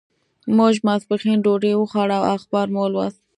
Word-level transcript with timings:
موږ 0.57 0.73
ماسپښین 0.87 1.37
ډوډۍ 1.45 1.73
وخوړه 1.75 2.17
او 2.19 2.25
اخبار 2.37 2.67
مو 2.73 2.81
ولوست. 2.83 3.21